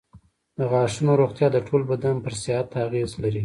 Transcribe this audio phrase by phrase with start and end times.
[0.57, 3.39] د غاښونو روغتیا د ټول بدن پر صحت اغېز لري.